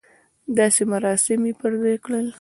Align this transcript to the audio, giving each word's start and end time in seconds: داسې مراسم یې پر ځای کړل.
داسې 0.57 0.81
مراسم 0.93 1.39
یې 1.47 1.53
پر 1.59 1.71
ځای 1.81 1.97
کړل. 2.05 2.27